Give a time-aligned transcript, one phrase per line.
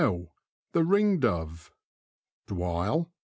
[0.01, 0.31] —The
[0.81, 1.69] ringdove.
[2.47, 3.11] DwYLE.